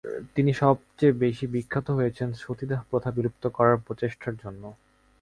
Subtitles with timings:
[0.35, 4.63] তিনি সবচেয়ে বেশি বিখ্যাত হয়েছেন সতীদাহ প্রথা বিলুপ্ত করার প্রচেষ্টার জন্য।